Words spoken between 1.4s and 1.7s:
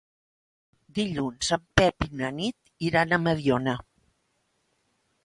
en